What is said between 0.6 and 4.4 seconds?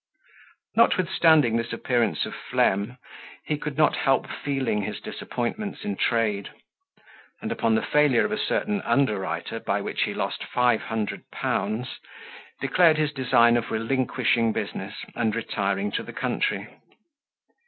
Notwithstanding this appearance of phlegm, he could not help